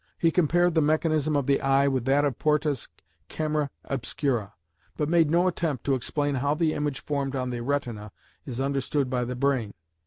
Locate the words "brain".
9.35-9.75